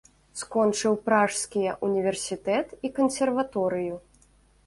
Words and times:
Скончыў 0.41 0.95
пражскія 1.09 1.75
ўніверсітэт 1.85 2.67
і 2.89 2.93
кансерваторыю. 2.97 3.95